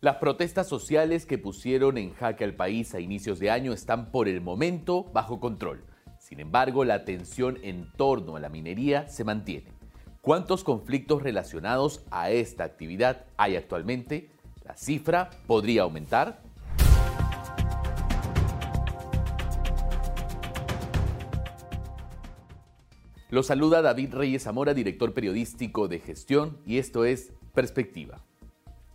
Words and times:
Las 0.00 0.18
protestas 0.18 0.68
sociales 0.68 1.26
que 1.26 1.38
pusieron 1.38 1.98
en 1.98 2.14
jaque 2.14 2.44
al 2.44 2.54
país 2.54 2.94
a 2.94 3.00
inicios 3.00 3.40
de 3.40 3.50
año 3.50 3.72
están 3.72 4.12
por 4.12 4.28
el 4.28 4.40
momento 4.40 5.10
bajo 5.12 5.40
control. 5.40 5.84
Sin 6.20 6.38
embargo, 6.38 6.84
la 6.84 7.04
tensión 7.04 7.58
en 7.64 7.90
torno 7.96 8.36
a 8.36 8.40
la 8.40 8.48
minería 8.48 9.08
se 9.08 9.24
mantiene. 9.24 9.72
¿Cuántos 10.20 10.62
conflictos 10.62 11.24
relacionados 11.24 12.04
a 12.12 12.30
esta 12.30 12.62
actividad 12.62 13.24
hay 13.36 13.56
actualmente? 13.56 14.30
¿La 14.64 14.76
cifra 14.76 15.30
podría 15.48 15.82
aumentar? 15.82 16.42
Lo 23.30 23.42
saluda 23.42 23.82
David 23.82 24.14
Reyes 24.14 24.44
Zamora, 24.44 24.74
director 24.74 25.12
periodístico 25.12 25.88
de 25.88 25.98
gestión, 25.98 26.62
y 26.64 26.78
esto 26.78 27.04
es 27.04 27.32
Perspectiva. 27.52 28.27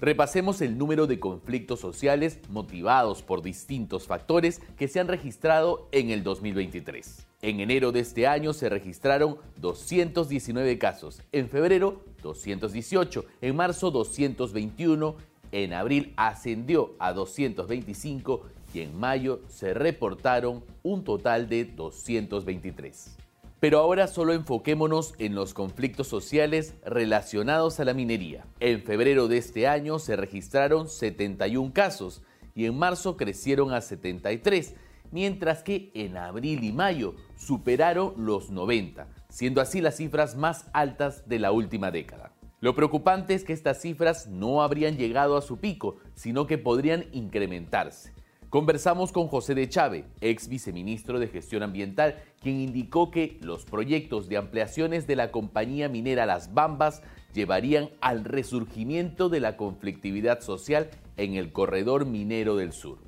Repasemos 0.00 0.62
el 0.62 0.78
número 0.78 1.06
de 1.06 1.20
conflictos 1.20 1.80
sociales 1.80 2.40
motivados 2.48 3.20
por 3.20 3.42
distintos 3.42 4.06
factores 4.06 4.62
que 4.78 4.88
se 4.88 4.98
han 4.98 5.08
registrado 5.08 5.88
en 5.92 6.08
el 6.08 6.22
2023. 6.22 7.26
En 7.42 7.60
enero 7.60 7.92
de 7.92 8.00
este 8.00 8.26
año 8.26 8.54
se 8.54 8.70
registraron 8.70 9.36
219 9.56 10.78
casos, 10.78 11.20
en 11.32 11.50
febrero 11.50 12.02
218, 12.22 13.26
en 13.42 13.56
marzo 13.56 13.90
221, 13.90 15.16
en 15.52 15.74
abril 15.74 16.14
ascendió 16.16 16.94
a 16.98 17.12
225 17.12 18.42
y 18.72 18.80
en 18.80 18.98
mayo 18.98 19.40
se 19.48 19.74
reportaron 19.74 20.64
un 20.82 21.04
total 21.04 21.46
de 21.46 21.66
223. 21.66 23.19
Pero 23.60 23.78
ahora 23.78 24.06
solo 24.06 24.32
enfoquémonos 24.32 25.14
en 25.18 25.34
los 25.34 25.52
conflictos 25.52 26.08
sociales 26.08 26.74
relacionados 26.84 27.78
a 27.78 27.84
la 27.84 27.92
minería. 27.92 28.46
En 28.58 28.82
febrero 28.82 29.28
de 29.28 29.36
este 29.36 29.68
año 29.68 29.98
se 29.98 30.16
registraron 30.16 30.88
71 30.88 31.72
casos 31.74 32.22
y 32.54 32.64
en 32.64 32.78
marzo 32.78 33.18
crecieron 33.18 33.74
a 33.74 33.82
73, 33.82 34.74
mientras 35.12 35.62
que 35.62 35.90
en 35.94 36.16
abril 36.16 36.64
y 36.64 36.72
mayo 36.72 37.14
superaron 37.36 38.14
los 38.16 38.50
90, 38.50 39.08
siendo 39.28 39.60
así 39.60 39.82
las 39.82 39.96
cifras 39.96 40.36
más 40.36 40.66
altas 40.72 41.28
de 41.28 41.38
la 41.38 41.52
última 41.52 41.90
década. 41.90 42.32
Lo 42.60 42.74
preocupante 42.74 43.34
es 43.34 43.44
que 43.44 43.52
estas 43.52 43.80
cifras 43.80 44.26
no 44.26 44.62
habrían 44.62 44.96
llegado 44.96 45.36
a 45.36 45.42
su 45.42 45.58
pico, 45.58 45.96
sino 46.14 46.46
que 46.46 46.58
podrían 46.58 47.06
incrementarse. 47.12 48.12
Conversamos 48.50 49.12
con 49.12 49.28
José 49.28 49.54
de 49.54 49.68
Chávez, 49.68 50.06
ex 50.20 50.48
viceministro 50.48 51.20
de 51.20 51.28
Gestión 51.28 51.62
Ambiental, 51.62 52.16
quien 52.42 52.58
indicó 52.58 53.12
que 53.12 53.38
los 53.42 53.64
proyectos 53.64 54.28
de 54.28 54.38
ampliaciones 54.38 55.06
de 55.06 55.14
la 55.14 55.30
compañía 55.30 55.88
minera 55.88 56.26
Las 56.26 56.52
Bambas 56.52 57.00
llevarían 57.32 57.90
al 58.00 58.24
resurgimiento 58.24 59.28
de 59.28 59.38
la 59.38 59.56
conflictividad 59.56 60.40
social 60.40 60.90
en 61.16 61.34
el 61.34 61.52
corredor 61.52 62.06
minero 62.06 62.56
del 62.56 62.72
sur. 62.72 62.98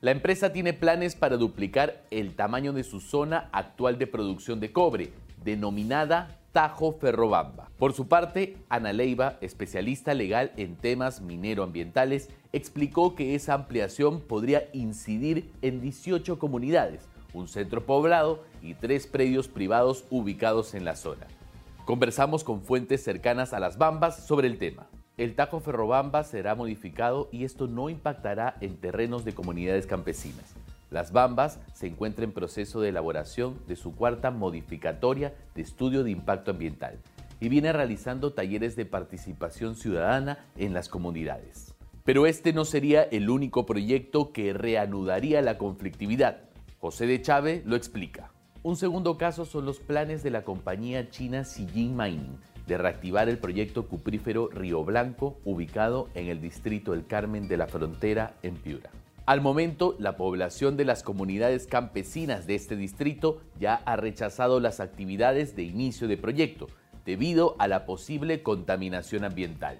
La 0.00 0.12
empresa 0.12 0.52
tiene 0.52 0.72
planes 0.72 1.16
para 1.16 1.36
duplicar 1.36 2.04
el 2.12 2.36
tamaño 2.36 2.72
de 2.72 2.84
su 2.84 3.00
zona 3.00 3.48
actual 3.50 3.98
de 3.98 4.06
producción 4.06 4.60
de 4.60 4.70
cobre, 4.70 5.12
denominada 5.42 6.38
Tajo 6.52 6.92
Ferrobamba. 6.92 7.70
Por 7.78 7.94
su 7.94 8.08
parte, 8.08 8.58
Ana 8.68 8.92
Leiva, 8.92 9.38
especialista 9.40 10.12
legal 10.12 10.52
en 10.56 10.76
temas 10.76 11.22
mineroambientales, 11.22 12.28
explicó 12.52 13.14
que 13.14 13.34
esa 13.34 13.54
ampliación 13.54 14.20
podría 14.20 14.68
incidir 14.74 15.50
en 15.62 15.80
18 15.80 16.38
comunidades, 16.38 17.08
un 17.32 17.48
centro 17.48 17.86
poblado 17.86 18.44
y 18.60 18.74
tres 18.74 19.06
predios 19.06 19.48
privados 19.48 20.04
ubicados 20.10 20.74
en 20.74 20.84
la 20.84 20.94
zona. 20.94 21.26
Conversamos 21.86 22.44
con 22.44 22.62
fuentes 22.62 23.02
cercanas 23.02 23.54
a 23.54 23.60
las 23.60 23.78
Bambas 23.78 24.26
sobre 24.26 24.46
el 24.46 24.58
tema. 24.58 24.86
El 25.16 25.34
Tajo 25.34 25.60
Ferrobamba 25.60 26.22
será 26.22 26.54
modificado 26.54 27.28
y 27.32 27.44
esto 27.44 27.66
no 27.66 27.88
impactará 27.88 28.56
en 28.60 28.76
terrenos 28.76 29.24
de 29.24 29.34
comunidades 29.34 29.86
campesinas. 29.86 30.54
Las 30.92 31.10
Bambas 31.10 31.58
se 31.72 31.86
encuentra 31.86 32.22
en 32.22 32.32
proceso 32.32 32.82
de 32.82 32.90
elaboración 32.90 33.58
de 33.66 33.76
su 33.76 33.96
cuarta 33.96 34.30
modificatoria 34.30 35.32
de 35.54 35.62
estudio 35.62 36.04
de 36.04 36.10
impacto 36.10 36.50
ambiental 36.50 36.98
y 37.40 37.48
viene 37.48 37.72
realizando 37.72 38.34
talleres 38.34 38.76
de 38.76 38.84
participación 38.84 39.74
ciudadana 39.74 40.44
en 40.58 40.74
las 40.74 40.90
comunidades. 40.90 41.74
Pero 42.04 42.26
este 42.26 42.52
no 42.52 42.66
sería 42.66 43.04
el 43.04 43.30
único 43.30 43.64
proyecto 43.64 44.32
que 44.32 44.52
reanudaría 44.52 45.40
la 45.40 45.56
conflictividad. 45.56 46.42
José 46.78 47.06
de 47.06 47.22
Chávez 47.22 47.64
lo 47.64 47.74
explica. 47.74 48.30
Un 48.62 48.76
segundo 48.76 49.16
caso 49.16 49.46
son 49.46 49.64
los 49.64 49.80
planes 49.80 50.22
de 50.22 50.30
la 50.30 50.44
compañía 50.44 51.08
china 51.08 51.44
Xijin 51.44 51.96
Mining 51.96 52.38
de 52.66 52.76
reactivar 52.76 53.30
el 53.30 53.38
proyecto 53.38 53.88
cuprífero 53.88 54.50
Río 54.52 54.84
Blanco 54.84 55.38
ubicado 55.46 56.10
en 56.14 56.28
el 56.28 56.42
distrito 56.42 56.92
del 56.92 57.06
Carmen 57.06 57.48
de 57.48 57.56
la 57.56 57.66
Frontera 57.66 58.34
en 58.42 58.56
Piura. 58.56 58.90
Al 59.24 59.40
momento, 59.40 59.94
la 60.00 60.16
población 60.16 60.76
de 60.76 60.84
las 60.84 61.04
comunidades 61.04 61.68
campesinas 61.68 62.48
de 62.48 62.56
este 62.56 62.74
distrito 62.74 63.40
ya 63.60 63.76
ha 63.76 63.94
rechazado 63.94 64.58
las 64.58 64.80
actividades 64.80 65.54
de 65.54 65.62
inicio 65.62 66.08
de 66.08 66.16
proyecto 66.16 66.66
debido 67.04 67.54
a 67.60 67.68
la 67.68 67.86
posible 67.86 68.42
contaminación 68.42 69.22
ambiental. 69.22 69.78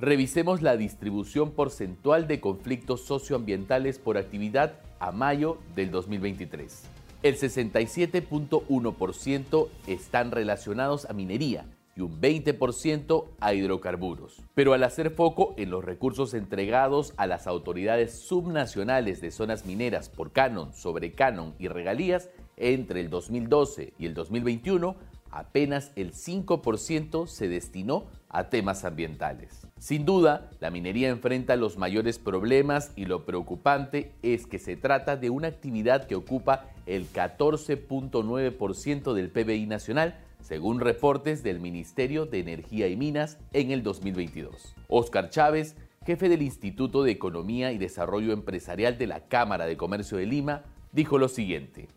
Revisemos 0.00 0.62
la 0.62 0.78
distribución 0.78 1.50
porcentual 1.50 2.26
de 2.28 2.40
conflictos 2.40 3.04
socioambientales 3.04 3.98
por 3.98 4.16
actividad 4.16 4.80
a 5.00 5.12
mayo 5.12 5.58
del 5.74 5.90
2023. 5.90 6.84
El 7.22 7.36
67.1% 7.36 9.68
están 9.86 10.30
relacionados 10.30 11.04
a 11.10 11.12
minería, 11.12 11.66
y 11.98 12.00
un 12.00 12.18
20% 12.20 13.24
a 13.40 13.54
hidrocarburos. 13.54 14.40
Pero 14.54 14.72
al 14.72 14.84
hacer 14.84 15.10
foco 15.10 15.54
en 15.58 15.70
los 15.70 15.84
recursos 15.84 16.32
entregados 16.32 17.12
a 17.16 17.26
las 17.26 17.48
autoridades 17.48 18.20
subnacionales 18.20 19.20
de 19.20 19.32
zonas 19.32 19.66
mineras 19.66 20.08
por 20.08 20.30
canon, 20.30 20.72
sobre 20.72 21.10
canon 21.12 21.56
y 21.58 21.66
regalías 21.66 22.30
entre 22.56 23.00
el 23.00 23.10
2012 23.10 23.94
y 23.98 24.06
el 24.06 24.14
2021, 24.14 24.94
apenas 25.32 25.90
el 25.96 26.12
5% 26.12 27.26
se 27.26 27.48
destinó 27.48 28.04
a 28.28 28.48
temas 28.48 28.84
ambientales. 28.84 29.66
Sin 29.78 30.04
duda, 30.04 30.50
la 30.60 30.70
minería 30.70 31.08
enfrenta 31.08 31.56
los 31.56 31.78
mayores 31.78 32.20
problemas 32.20 32.92
y 32.94 33.06
lo 33.06 33.24
preocupante 33.24 34.12
es 34.22 34.46
que 34.46 34.60
se 34.60 34.76
trata 34.76 35.16
de 35.16 35.30
una 35.30 35.48
actividad 35.48 36.06
que 36.06 36.14
ocupa 36.14 36.66
el 36.86 37.12
14.9% 37.12 39.14
del 39.14 39.30
PBI 39.30 39.66
nacional, 39.66 40.27
según 40.40 40.80
reportes 40.80 41.42
del 41.42 41.60
Ministerio 41.60 42.26
de 42.26 42.40
Energía 42.40 42.88
y 42.88 42.96
Minas 42.96 43.38
en 43.52 43.70
el 43.70 43.82
2022. 43.82 44.74
Oscar 44.88 45.30
Chávez, 45.30 45.76
jefe 46.06 46.28
del 46.28 46.42
Instituto 46.42 47.02
de 47.02 47.10
Economía 47.10 47.72
y 47.72 47.78
Desarrollo 47.78 48.32
Empresarial 48.32 48.96
de 48.98 49.06
la 49.06 49.28
Cámara 49.28 49.66
de 49.66 49.76
Comercio 49.76 50.18
de 50.18 50.26
Lima, 50.26 50.64
dijo 50.92 51.18
lo 51.18 51.28
siguiente. 51.28 51.88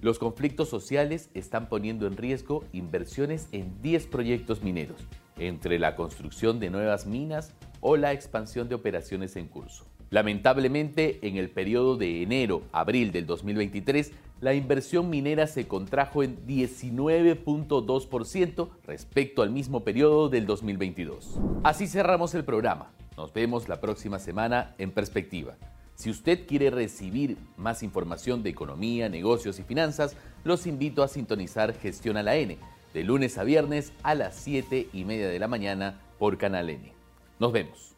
Los 0.00 0.18
conflictos 0.18 0.68
sociales 0.68 1.28
están 1.34 1.68
poniendo 1.68 2.06
en 2.06 2.16
riesgo 2.16 2.64
inversiones 2.72 3.48
en 3.52 3.82
10 3.82 4.06
proyectos 4.06 4.62
mineros, 4.62 5.06
entre 5.36 5.78
la 5.78 5.96
construcción 5.96 6.60
de 6.60 6.70
nuevas 6.70 7.06
minas 7.06 7.52
o 7.80 7.96
la 7.96 8.12
expansión 8.12 8.68
de 8.68 8.76
operaciones 8.76 9.34
en 9.36 9.48
curso. 9.48 9.86
Lamentablemente, 10.10 11.18
en 11.22 11.36
el 11.36 11.50
periodo 11.50 11.96
de 11.96 12.22
enero-abril 12.22 13.12
del 13.12 13.26
2023, 13.26 14.12
la 14.40 14.54
inversión 14.54 15.10
minera 15.10 15.46
se 15.46 15.66
contrajo 15.66 16.22
en 16.22 16.46
19.2% 16.46 18.68
respecto 18.86 19.42
al 19.42 19.50
mismo 19.50 19.84
periodo 19.84 20.28
del 20.28 20.46
2022. 20.46 21.38
Así 21.62 21.86
cerramos 21.86 22.34
el 22.34 22.44
programa. 22.44 22.90
Nos 23.16 23.32
vemos 23.32 23.68
la 23.68 23.80
próxima 23.80 24.18
semana 24.18 24.74
en 24.78 24.90
perspectiva. 24.92 25.56
Si 25.96 26.08
usted 26.08 26.46
quiere 26.46 26.70
recibir 26.70 27.36
más 27.56 27.82
información 27.82 28.44
de 28.44 28.50
economía, 28.50 29.08
negocios 29.08 29.58
y 29.58 29.64
finanzas, 29.64 30.16
los 30.44 30.68
invito 30.68 31.02
a 31.02 31.08
sintonizar 31.08 31.74
Gestión 31.74 32.16
a 32.16 32.22
la 32.22 32.36
N, 32.36 32.56
de 32.94 33.04
lunes 33.04 33.36
a 33.36 33.42
viernes 33.42 33.92
a 34.04 34.14
las 34.14 34.36
7 34.36 34.90
y 34.92 35.04
media 35.04 35.28
de 35.28 35.40
la 35.40 35.48
mañana 35.48 36.00
por 36.20 36.38
Canal 36.38 36.70
N. 36.70 36.92
Nos 37.40 37.52
vemos. 37.52 37.97